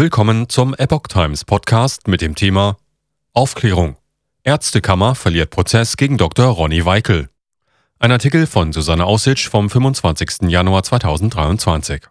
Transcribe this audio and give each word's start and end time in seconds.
Willkommen 0.00 0.48
zum 0.48 0.76
Epoch 0.76 1.08
Times 1.08 1.44
Podcast 1.44 2.06
mit 2.06 2.20
dem 2.20 2.36
Thema 2.36 2.76
Aufklärung. 3.32 3.96
Ärztekammer 4.44 5.16
verliert 5.16 5.50
Prozess 5.50 5.96
gegen 5.96 6.18
Dr. 6.18 6.46
Ronny 6.46 6.84
Weikel. 6.84 7.28
Ein 7.98 8.12
Artikel 8.12 8.46
von 8.46 8.72
Susanne 8.72 9.04
Aussitsch 9.06 9.48
vom 9.48 9.68
25. 9.68 10.42
Januar 10.42 10.84
2023. 10.84 12.04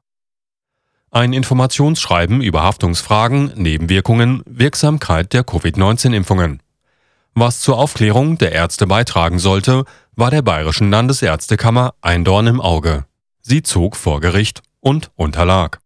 Ein 1.11 1.31
Informationsschreiben 1.31 2.41
über 2.41 2.63
Haftungsfragen, 2.63 3.53
Nebenwirkungen, 3.55 4.43
Wirksamkeit 4.45 5.31
der 5.31 5.45
Covid-19-Impfungen. 5.45 6.61
Was 7.35 7.61
zur 7.61 7.77
Aufklärung 7.77 8.38
der 8.38 8.51
Ärzte 8.51 8.85
beitragen 8.85 9.39
sollte, 9.39 9.85
war 10.13 10.29
der 10.29 10.41
Bayerischen 10.41 10.91
Landesärztekammer 10.91 11.93
ein 12.01 12.25
Dorn 12.25 12.47
im 12.47 12.59
Auge. 12.59 13.05
Sie 13.39 13.63
zog 13.63 13.95
vor 13.95 14.19
Gericht 14.19 14.61
und 14.81 15.09
unterlag. 15.15 15.79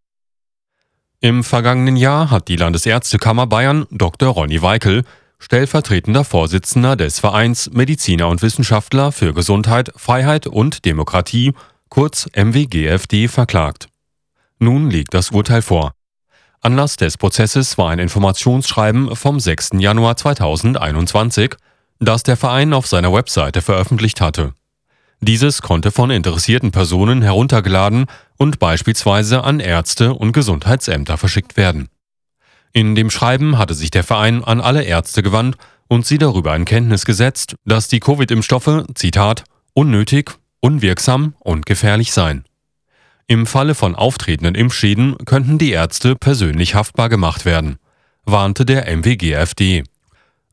Im 1.23 1.43
vergangenen 1.43 1.97
Jahr 1.97 2.31
hat 2.31 2.47
die 2.47 2.55
Landesärztekammer 2.55 3.45
Bayern 3.45 3.85
Dr. 3.91 4.29
Ronny 4.29 4.63
Weikel, 4.63 5.03
stellvertretender 5.38 6.23
Vorsitzender 6.23 6.95
des 6.95 7.20
Vereins 7.20 7.70
Mediziner 7.71 8.27
und 8.27 8.41
Wissenschaftler 8.41 9.12
für 9.12 9.31
Gesundheit, 9.31 9.91
Freiheit 9.95 10.48
und 10.48 10.84
Demokratie, 10.84 11.53
kurz 11.89 12.27
MWGFD, 12.35 13.27
verklagt. 13.27 13.88
Nun 14.57 14.89
liegt 14.89 15.13
das 15.13 15.29
Urteil 15.29 15.62
vor. 15.62 15.93
Anlass 16.59 16.95
des 16.95 17.20
Prozesses 17.20 17.77
war 17.77 17.91
ein 17.91 17.99
Informationsschreiben 17.99 19.15
vom 19.15 19.40
6. 19.40 19.73
Januar 19.73 20.17
2021, 20.17 21.53
das 21.99 22.23
der 22.23 22.35
Verein 22.35 22.73
auf 22.73 22.88
seiner 22.88 23.13
Webseite 23.13 23.62
veröffentlicht 23.62 24.21
hatte. 24.21 24.55
Dieses 25.23 25.61
konnte 25.61 25.91
von 25.91 26.09
interessierten 26.09 26.71
Personen 26.71 27.21
heruntergeladen 27.21 28.05
und 28.38 28.57
beispielsweise 28.57 29.43
an 29.43 29.59
Ärzte 29.59 30.16
und 30.16 30.31
Gesundheitsämter 30.31 31.16
verschickt 31.17 31.57
werden. 31.57 31.89
In 32.73 32.95
dem 32.95 33.12
Schreiben 33.12 33.59
hatte 33.59 33.76
sich 33.76 33.91
der 33.91 34.03
Verein 34.03 34.43
an 34.43 34.62
alle 34.62 34.84
Ärzte 34.84 35.21
gewandt 35.21 35.57
und 35.87 36.07
sie 36.07 36.18
darüber 36.18 36.55
in 36.55 36.65
Kenntnis 36.65 37.05
gesetzt, 37.05 37.55
dass 37.65 37.87
die 37.87 37.99
Covid-Impfstoffe, 37.99 38.85
Zitat, 38.96 39.43
unnötig, 39.73 40.31
unwirksam 40.59 41.35
und 41.40 41.68
gefährlich 41.68 42.13
seien. 42.13 42.46
Im 43.27 43.46
Falle 43.46 43.76
von 43.76 43.93
auftretenden 43.93 44.55
Impfschäden 44.55 45.18
könnten 45.26 45.57
die 45.57 45.71
Ärzte 45.71 46.15
persönlich 46.15 46.74
haftbar 46.74 47.09
gemacht 47.09 47.46
werden, 47.46 47.77
warnte 48.26 48.65
der 48.65 48.87
MWGFD. 48.87 49.84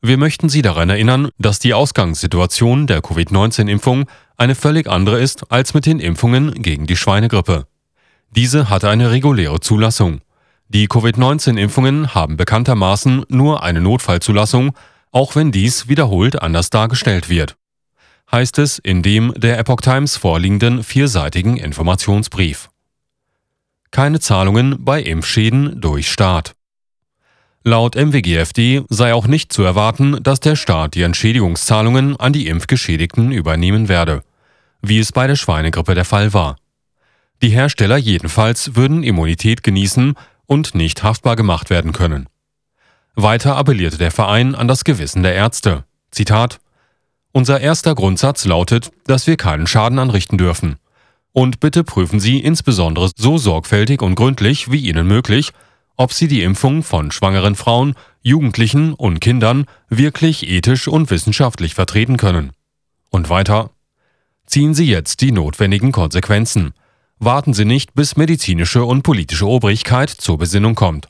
Wir 0.01 0.17
möchten 0.17 0.47
Sie 0.47 0.61
daran 0.61 0.89
erinnern, 0.89 1.29
dass 1.39 1.59
die 1.59 1.73
Ausgangssituation 1.73 2.87
der 2.87 3.01
Covid-19-Impfung 3.01 4.05
eine 4.39 4.55
völlig 4.55 4.89
andere 4.89 5.19
ist 5.19 5.51
als 5.51 5.73
mit 5.73 5.85
den 5.85 5.99
Impfungen 5.99 6.53
gegen 6.53 6.87
die 6.87 6.95
Schweinegrippe. 6.95 7.67
Diese 8.31 8.69
hatte 8.69 8.89
eine 8.89 9.11
reguläre 9.11 9.59
Zulassung. 9.59 10.21
Die 10.69 10.87
Covid-19-Impfungen 10.87 12.13
haben 12.13 12.37
bekanntermaßen 12.37 13.25
nur 13.27 13.63
eine 13.63 13.81
Notfallzulassung, 13.81 14.71
auch 15.11 15.35
wenn 15.35 15.51
dies 15.51 15.89
wiederholt 15.89 16.41
anders 16.41 16.69
dargestellt 16.69 17.27
wird. 17.27 17.57
Heißt 18.31 18.59
es 18.59 18.79
in 18.79 19.01
dem 19.01 19.33
der 19.35 19.57
Epoch 19.57 19.81
Times 19.81 20.15
vorliegenden 20.15 20.83
vierseitigen 20.83 21.57
Informationsbrief. 21.57 22.69
Keine 23.91 24.19
Zahlungen 24.19 24.85
bei 24.85 25.01
Impfschäden 25.01 25.81
durch 25.81 26.09
Staat. 26.11 26.53
Laut 27.63 27.95
MWGFD 27.95 28.83
sei 28.87 29.13
auch 29.13 29.27
nicht 29.27 29.51
zu 29.51 29.63
erwarten, 29.63 30.23
dass 30.23 30.39
der 30.39 30.55
Staat 30.55 30.93
die 30.93 31.01
Entschädigungszahlungen 31.01 32.15
an 32.15 32.31
die 32.31 32.47
Impfgeschädigten 32.47 33.31
übernehmen 33.31 33.89
werde, 33.89 34.23
wie 34.81 34.99
es 34.99 35.11
bei 35.11 35.27
der 35.27 35.35
Schweinegrippe 35.35 35.95
der 35.95 36.05
Fall 36.05 36.33
war. 36.33 36.55
Die 37.41 37.49
Hersteller 37.49 37.97
jedenfalls 37.97 38.75
würden 38.75 39.03
Immunität 39.03 39.63
genießen 39.63 40.15
und 40.45 40.75
nicht 40.75 41.03
haftbar 41.03 41.35
gemacht 41.35 41.69
werden 41.69 41.93
können. 41.93 42.27
Weiter 43.15 43.55
appellierte 43.55 43.97
der 43.97 44.11
Verein 44.11 44.55
an 44.55 44.67
das 44.67 44.83
Gewissen 44.83 45.23
der 45.23 45.35
Ärzte. 45.35 45.83
Zitat 46.11 46.59
Unser 47.31 47.61
erster 47.61 47.95
Grundsatz 47.95 48.45
lautet, 48.45 48.91
dass 49.05 49.27
wir 49.27 49.37
keinen 49.37 49.67
Schaden 49.67 49.99
anrichten 49.99 50.37
dürfen. 50.37 50.77
Und 51.31 51.59
bitte 51.59 51.83
prüfen 51.83 52.19
Sie 52.19 52.39
insbesondere 52.39 53.11
so 53.15 53.37
sorgfältig 53.37 54.01
und 54.01 54.15
gründlich 54.15 54.71
wie 54.71 54.87
Ihnen 54.87 55.07
möglich, 55.07 55.53
ob 55.99 56.13
sie 56.13 56.29
die 56.29 56.43
Impfung 56.43 56.81
von 56.81 57.11
schwangeren 57.11 57.55
Frauen, 57.55 57.93
Jugendlichen 58.21 58.93
und 58.93 59.19
Kindern 59.19 59.65
wirklich 59.89 60.47
ethisch 60.49 60.87
und 60.87 61.11
wissenschaftlich 61.11 61.75
vertreten 61.75 62.15
können. 62.15 62.51
Und 63.09 63.29
weiter. 63.29 63.71
Ziehen 64.49 64.73
Sie 64.73 64.85
jetzt 64.85 65.21
die 65.21 65.31
notwendigen 65.31 65.91
Konsequenzen. 65.91 66.73
Warten 67.19 67.53
Sie 67.53 67.65
nicht, 67.65 67.93
bis 67.93 68.17
medizinische 68.17 68.83
und 68.83 69.03
politische 69.03 69.45
Obrigkeit 69.45 70.09
zur 70.09 70.39
Besinnung 70.39 70.73
kommt. 70.73 71.07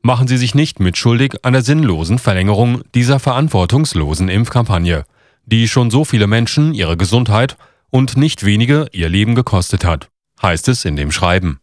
Machen 0.00 0.26
Sie 0.26 0.38
sich 0.38 0.54
nicht 0.54 0.80
mitschuldig 0.80 1.34
an 1.42 1.52
der 1.52 1.60
sinnlosen 1.60 2.18
Verlängerung 2.18 2.80
dieser 2.94 3.18
verantwortungslosen 3.18 4.30
Impfkampagne, 4.30 5.04
die 5.44 5.68
schon 5.68 5.90
so 5.90 6.06
viele 6.06 6.26
Menschen 6.26 6.72
ihre 6.72 6.96
Gesundheit 6.96 7.58
und 7.90 8.16
nicht 8.16 8.46
wenige 8.46 8.86
ihr 8.92 9.10
Leben 9.10 9.34
gekostet 9.34 9.84
hat, 9.84 10.08
heißt 10.40 10.68
es 10.68 10.86
in 10.86 10.96
dem 10.96 11.12
Schreiben. 11.12 11.60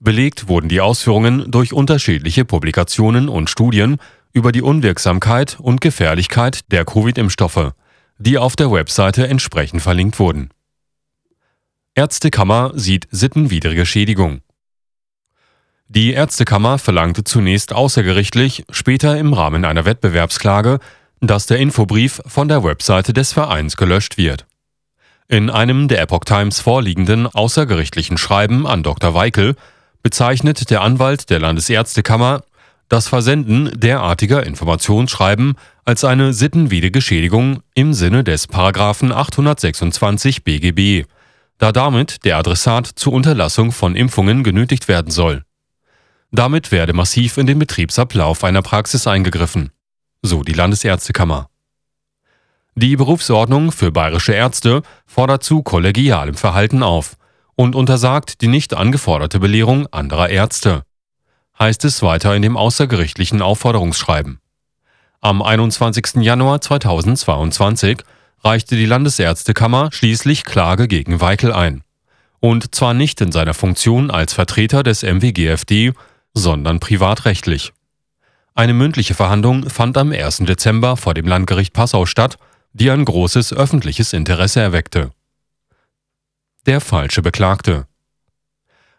Belegt 0.00 0.48
wurden 0.48 0.68
die 0.68 0.80
Ausführungen 0.80 1.48
durch 1.48 1.72
unterschiedliche 1.72 2.44
Publikationen 2.44 3.28
und 3.28 3.50
Studien 3.50 3.98
über 4.32 4.50
die 4.50 4.62
Unwirksamkeit 4.62 5.60
und 5.60 5.80
Gefährlichkeit 5.80 6.72
der 6.72 6.84
Covid-Impfstoffe, 6.84 7.72
die 8.18 8.38
auf 8.38 8.56
der 8.56 8.70
Webseite 8.70 9.26
entsprechend 9.26 9.82
verlinkt 9.82 10.18
wurden. 10.18 10.50
Ärztekammer 11.94 12.72
sieht 12.74 13.06
sittenwidrige 13.10 13.86
Schädigung. 13.86 14.40
Die 15.86 16.12
Ärztekammer 16.12 16.78
verlangte 16.78 17.24
zunächst 17.24 17.72
außergerichtlich, 17.72 18.64
später 18.70 19.16
im 19.18 19.32
Rahmen 19.32 19.64
einer 19.64 19.84
Wettbewerbsklage, 19.84 20.80
dass 21.20 21.46
der 21.46 21.58
Infobrief 21.58 22.20
von 22.26 22.48
der 22.48 22.64
Webseite 22.64 23.12
des 23.12 23.32
Vereins 23.32 23.76
gelöscht 23.76 24.16
wird. 24.16 24.46
In 25.28 25.50
einem 25.50 25.88
der 25.88 26.00
Epoch 26.02 26.24
Times 26.24 26.60
vorliegenden 26.60 27.26
außergerichtlichen 27.26 28.18
Schreiben 28.18 28.66
an 28.66 28.82
Dr. 28.82 29.14
Weikel 29.14 29.56
bezeichnet 30.02 30.70
der 30.70 30.82
Anwalt 30.82 31.30
der 31.30 31.40
Landesärztekammer 31.40 32.42
das 32.88 33.08
Versenden 33.08 33.70
derartiger 33.78 34.44
Informationsschreiben 34.44 35.54
als 35.84 36.04
eine 36.04 36.32
sittenwidrige 36.32 37.00
Schädigung 37.00 37.62
im 37.74 37.92
Sinne 37.92 38.24
des 38.24 38.46
Paragraphen 38.46 39.12
826 39.12 40.44
BGB, 40.44 41.06
da 41.58 41.72
damit 41.72 42.24
der 42.24 42.38
Adressat 42.38 42.86
zur 42.86 43.12
Unterlassung 43.12 43.72
von 43.72 43.96
Impfungen 43.96 44.44
genötigt 44.44 44.88
werden 44.88 45.10
soll. 45.10 45.44
Damit 46.30 46.72
werde 46.72 46.92
massiv 46.92 47.38
in 47.38 47.46
den 47.46 47.58
Betriebsablauf 47.58 48.44
einer 48.44 48.62
Praxis 48.62 49.06
eingegriffen, 49.06 49.70
so 50.22 50.42
die 50.42 50.52
Landesärztekammer. 50.52 51.48
Die 52.74 52.96
Berufsordnung 52.96 53.70
für 53.70 53.92
bayerische 53.92 54.32
Ärzte 54.32 54.82
fordert 55.06 55.44
zu 55.44 55.62
kollegialem 55.62 56.34
Verhalten 56.34 56.82
auf 56.82 57.16
und 57.54 57.76
untersagt 57.76 58.40
die 58.40 58.48
nicht 58.48 58.74
angeforderte 58.74 59.38
Belehrung 59.38 59.86
anderer 59.92 60.28
Ärzte, 60.28 60.82
heißt 61.58 61.84
es 61.84 62.02
weiter 62.02 62.34
in 62.34 62.42
dem 62.42 62.56
außergerichtlichen 62.56 63.42
Aufforderungsschreiben. 63.42 64.40
Am 65.20 65.42
21. 65.42 66.16
Januar 66.16 66.60
2022 66.60 67.98
reichte 68.42 68.76
die 68.76 68.86
Landesärztekammer 68.86 69.90
schließlich 69.92 70.44
Klage 70.44 70.88
gegen 70.88 71.20
Weikel 71.20 71.52
ein. 71.52 71.82
Und 72.40 72.74
zwar 72.74 72.92
nicht 72.92 73.20
in 73.20 73.32
seiner 73.32 73.54
Funktion 73.54 74.10
als 74.10 74.34
Vertreter 74.34 74.82
des 74.82 75.02
MWGFD, 75.02 75.92
sondern 76.34 76.80
privatrechtlich. 76.80 77.72
Eine 78.54 78.74
mündliche 78.74 79.14
Verhandlung 79.14 79.70
fand 79.70 79.96
am 79.96 80.12
1. 80.12 80.38
Dezember 80.38 80.96
vor 80.96 81.14
dem 81.14 81.26
Landgericht 81.26 81.72
Passau 81.72 82.04
statt, 82.04 82.36
die 82.72 82.90
ein 82.90 83.04
großes 83.04 83.52
öffentliches 83.52 84.12
Interesse 84.12 84.60
erweckte 84.60 85.10
der 86.66 86.80
falsche 86.80 87.22
Beklagte. 87.22 87.86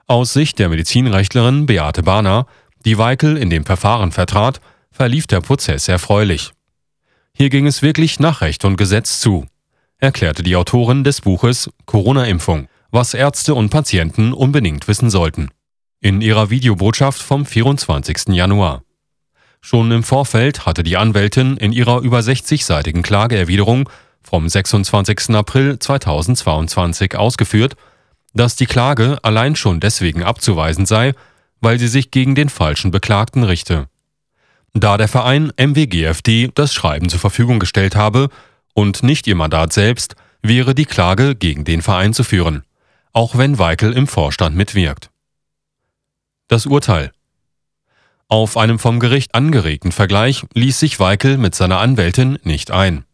Aus 0.07 0.33
Sicht 0.33 0.59
der 0.59 0.69
Medizinrechtlerin 0.69 1.65
Beate 1.65 2.03
Bahner, 2.03 2.45
die 2.85 2.99
Weikel 2.99 3.37
in 3.37 3.49
dem 3.49 3.65
Verfahren 3.65 4.11
vertrat, 4.11 4.61
verlief 4.91 5.25
der 5.25 5.41
Prozess 5.41 5.87
erfreulich. 5.87 6.51
Hier 7.33 7.49
ging 7.49 7.65
es 7.65 7.81
wirklich 7.81 8.19
nach 8.19 8.41
Recht 8.41 8.65
und 8.65 8.77
Gesetz 8.77 9.19
zu, 9.19 9.47
erklärte 9.97 10.43
die 10.43 10.55
Autorin 10.55 11.03
des 11.03 11.21
Buches 11.21 11.71
Corona-Impfung, 11.87 12.67
was 12.91 13.15
Ärzte 13.15 13.55
und 13.55 13.71
Patienten 13.71 14.31
unbedingt 14.31 14.87
wissen 14.87 15.09
sollten, 15.09 15.49
in 16.01 16.21
ihrer 16.21 16.51
Videobotschaft 16.51 17.19
vom 17.19 17.43
24. 17.43 18.27
Januar. 18.27 18.83
Schon 19.59 19.91
im 19.91 20.03
Vorfeld 20.03 20.67
hatte 20.67 20.83
die 20.83 20.97
Anwältin 20.97 21.57
in 21.57 21.71
ihrer 21.71 22.01
über 22.01 22.19
60-seitigen 22.19 23.01
Klageerwiderung 23.01 23.89
vom 24.21 24.47
26. 24.47 25.31
April 25.31 25.79
2022 25.79 27.15
ausgeführt, 27.15 27.75
dass 28.35 28.55
die 28.55 28.67
Klage 28.67 29.17
allein 29.23 29.55
schon 29.55 29.79
deswegen 29.79 30.23
abzuweisen 30.23 30.85
sei, 30.85 31.13
weil 31.61 31.79
sie 31.79 31.87
sich 31.87 32.11
gegen 32.11 32.35
den 32.35 32.49
falschen 32.49 32.91
Beklagten 32.91 33.43
richte. 33.43 33.87
Da 34.73 34.97
der 34.97 35.07
Verein 35.07 35.51
MWGFD 35.57 36.51
das 36.53 36.73
Schreiben 36.73 37.09
zur 37.09 37.19
Verfügung 37.19 37.59
gestellt 37.59 37.95
habe 37.95 38.29
und 38.73 39.03
nicht 39.03 39.25
ihr 39.25 39.35
Mandat 39.35 39.71
selbst, 39.71 40.15
wäre 40.41 40.75
die 40.75 40.85
Klage 40.85 41.33
gegen 41.33 41.63
den 41.63 41.81
Verein 41.81 42.13
zu 42.13 42.23
führen, 42.23 42.63
auch 43.13 43.37
wenn 43.37 43.57
Weikel 43.57 43.93
im 43.93 44.05
Vorstand 44.05 44.55
mitwirkt. 44.55 45.09
Das 46.49 46.65
Urteil 46.65 47.13
Auf 48.27 48.57
einem 48.57 48.79
vom 48.79 48.99
Gericht 48.99 49.33
angeregten 49.33 49.93
Vergleich 49.93 50.45
ließ 50.53 50.77
sich 50.77 50.99
Weikel 50.99 51.37
mit 51.37 51.55
seiner 51.55 51.79
Anwältin 51.79 52.37
nicht 52.43 52.69
ein. 52.69 53.05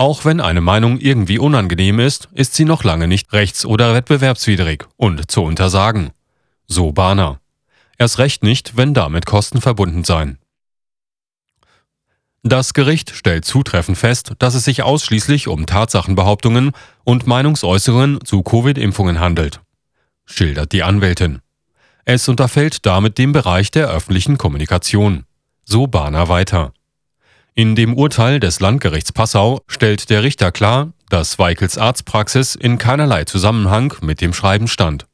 Auch 0.00 0.24
wenn 0.24 0.40
eine 0.40 0.62
Meinung 0.62 0.98
irgendwie 0.98 1.38
unangenehm 1.38 1.98
ist, 2.00 2.30
ist 2.32 2.54
sie 2.54 2.64
noch 2.64 2.84
lange 2.84 3.06
nicht 3.06 3.34
rechts- 3.34 3.66
oder 3.66 3.92
wettbewerbswidrig 3.92 4.86
und 4.96 5.30
zu 5.30 5.42
untersagen. 5.42 6.12
So 6.66 6.92
Bahner. 6.92 7.38
Erst 7.98 8.18
recht 8.18 8.42
nicht, 8.42 8.78
wenn 8.78 8.94
damit 8.94 9.26
Kosten 9.26 9.60
verbunden 9.60 10.02
seien. 10.02 10.38
Das 12.42 12.72
Gericht 12.72 13.14
stellt 13.14 13.44
zutreffend 13.44 13.98
fest, 13.98 14.32
dass 14.38 14.54
es 14.54 14.64
sich 14.64 14.82
ausschließlich 14.82 15.48
um 15.48 15.66
Tatsachenbehauptungen 15.66 16.72
und 17.04 17.26
Meinungsäußerungen 17.26 18.24
zu 18.24 18.42
Covid-Impfungen 18.42 19.20
handelt, 19.20 19.60
schildert 20.24 20.72
die 20.72 20.82
Anwältin. 20.82 21.40
Es 22.06 22.26
unterfällt 22.26 22.86
damit 22.86 23.18
dem 23.18 23.32
Bereich 23.32 23.70
der 23.70 23.90
öffentlichen 23.90 24.38
Kommunikation. 24.38 25.26
So 25.66 25.86
Bahner 25.88 26.28
weiter. 26.30 26.72
In 27.54 27.74
dem 27.74 27.94
Urteil 27.94 28.38
des 28.38 28.60
Landgerichts 28.60 29.12
Passau 29.12 29.60
stellt 29.66 30.08
der 30.08 30.22
Richter 30.22 30.52
klar, 30.52 30.92
dass 31.08 31.38
Weikels 31.38 31.78
Arztpraxis 31.78 32.54
in 32.54 32.78
keinerlei 32.78 33.24
Zusammenhang 33.24 33.92
mit 34.02 34.20
dem 34.20 34.32
Schreiben 34.32 34.68
stand. 34.68 35.06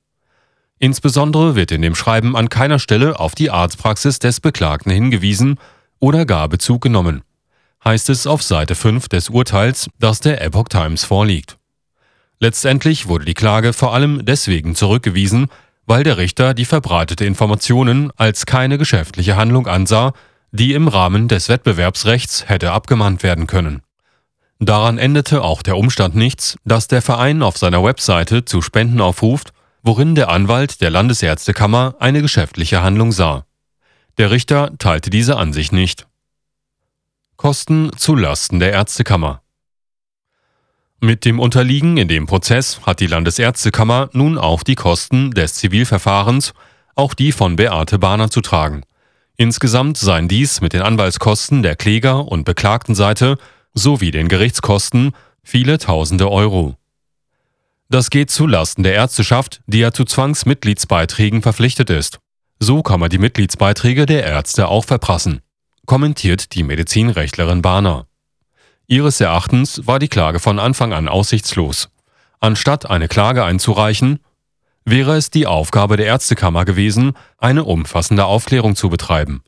Insbesondere 0.78 1.56
wird 1.56 1.72
in 1.72 1.80
dem 1.80 1.94
Schreiben 1.94 2.36
an 2.36 2.50
keiner 2.50 2.78
Stelle 2.78 3.18
auf 3.18 3.34
die 3.34 3.50
Arztpraxis 3.50 4.18
des 4.18 4.40
Beklagten 4.40 4.92
hingewiesen 4.92 5.58
oder 5.98 6.26
gar 6.26 6.48
Bezug 6.48 6.82
genommen, 6.82 7.22
heißt 7.82 8.10
es 8.10 8.26
auf 8.26 8.42
Seite 8.42 8.74
5 8.74 9.08
des 9.08 9.30
Urteils, 9.30 9.88
das 9.98 10.20
der 10.20 10.42
Epoch 10.42 10.68
Times 10.68 11.04
vorliegt. 11.04 11.56
Letztendlich 12.38 13.08
wurde 13.08 13.24
die 13.24 13.32
Klage 13.32 13.72
vor 13.72 13.94
allem 13.94 14.26
deswegen 14.26 14.74
zurückgewiesen, 14.74 15.46
weil 15.86 16.04
der 16.04 16.18
Richter 16.18 16.52
die 16.52 16.66
verbreitete 16.66 17.24
Informationen 17.24 18.10
als 18.16 18.44
keine 18.44 18.76
geschäftliche 18.76 19.36
Handlung 19.36 19.66
ansah, 19.66 20.12
die 20.52 20.72
im 20.72 20.88
Rahmen 20.88 21.28
des 21.28 21.48
Wettbewerbsrechts 21.48 22.48
hätte 22.48 22.72
abgemahnt 22.72 23.22
werden 23.22 23.46
können. 23.46 23.82
Daran 24.58 24.96
endete 24.96 25.42
auch 25.42 25.62
der 25.62 25.76
Umstand 25.76 26.14
nichts, 26.14 26.56
dass 26.64 26.88
der 26.88 27.02
Verein 27.02 27.42
auf 27.42 27.58
seiner 27.58 27.84
Webseite 27.84 28.44
zu 28.44 28.62
Spenden 28.62 29.00
aufruft, 29.00 29.52
worin 29.82 30.14
der 30.14 30.30
Anwalt 30.30 30.80
der 30.80 30.90
Landesärztekammer 30.90 31.94
eine 32.00 32.22
geschäftliche 32.22 32.82
Handlung 32.82 33.12
sah. 33.12 33.44
Der 34.18 34.30
Richter 34.30 34.72
teilte 34.78 35.10
diese 35.10 35.36
Ansicht 35.36 35.72
nicht. 35.72 36.06
Kosten 37.36 37.90
zu 37.96 38.14
Lasten 38.14 38.60
der 38.60 38.72
Ärztekammer. 38.72 39.42
Mit 41.00 41.26
dem 41.26 41.38
Unterliegen 41.38 41.98
in 41.98 42.08
dem 42.08 42.26
Prozess 42.26 42.80
hat 42.86 43.00
die 43.00 43.06
Landesärztekammer 43.06 44.08
nun 44.12 44.38
auch 44.38 44.62
die 44.62 44.74
Kosten 44.74 45.32
des 45.32 45.54
Zivilverfahrens, 45.54 46.54
auch 46.94 47.12
die 47.12 47.32
von 47.32 47.56
Beate 47.56 47.98
Bahner 47.98 48.30
zu 48.30 48.40
tragen. 48.40 48.84
Insgesamt 49.36 49.98
seien 49.98 50.28
dies 50.28 50.60
mit 50.60 50.72
den 50.72 50.82
Anwaltskosten 50.82 51.62
der 51.62 51.76
Kläger- 51.76 52.26
und 52.26 52.44
Beklagtenseite 52.44 53.36
sowie 53.74 54.10
den 54.10 54.28
Gerichtskosten 54.28 55.12
viele 55.42 55.78
tausende 55.78 56.30
Euro. 56.30 56.76
Das 57.88 58.10
geht 58.10 58.30
zu 58.30 58.46
Lasten 58.46 58.82
der 58.82 58.94
Ärzteschaft, 58.94 59.60
die 59.66 59.78
ja 59.78 59.92
zu 59.92 60.04
Zwangsmitgliedsbeiträgen 60.04 61.42
verpflichtet 61.42 61.90
ist. 61.90 62.18
So 62.58 62.82
kann 62.82 62.98
man 62.98 63.10
die 63.10 63.18
Mitgliedsbeiträge 63.18 64.06
der 64.06 64.24
Ärzte 64.24 64.68
auch 64.68 64.84
verprassen, 64.84 65.42
kommentiert 65.84 66.54
die 66.54 66.62
Medizinrechtlerin 66.62 67.60
Bahner. 67.60 68.06
Ihres 68.86 69.20
Erachtens 69.20 69.86
war 69.86 69.98
die 69.98 70.08
Klage 70.08 70.40
von 70.40 70.58
Anfang 70.58 70.94
an 70.94 71.08
aussichtslos. 71.08 71.90
Anstatt 72.40 72.88
eine 72.88 73.08
Klage 73.08 73.44
einzureichen, 73.44 74.20
wäre 74.86 75.16
es 75.16 75.30
die 75.30 75.46
Aufgabe 75.46 75.98
der 75.98 76.06
Ärztekammer 76.06 76.64
gewesen, 76.64 77.12
eine 77.36 77.64
umfassende 77.64 78.24
Aufklärung 78.24 78.76
zu 78.76 78.88
betreiben. 78.88 79.42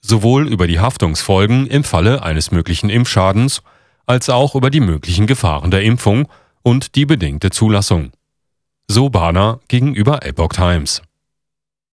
Sowohl 0.00 0.46
über 0.46 0.68
die 0.68 0.78
Haftungsfolgen 0.78 1.66
im 1.66 1.82
Falle 1.82 2.22
eines 2.22 2.52
möglichen 2.52 2.90
Impfschadens 2.90 3.62
als 4.04 4.28
auch 4.28 4.54
über 4.54 4.70
die 4.70 4.80
möglichen 4.80 5.26
Gefahren 5.26 5.72
der 5.72 5.82
Impfung 5.82 6.28
und 6.62 6.94
die 6.94 7.06
bedingte 7.06 7.50
Zulassung. 7.50 8.12
So 8.86 9.08
Bahner 9.08 9.60
gegenüber 9.66 10.24
Epoch 10.24 10.52
Times. 10.52 11.02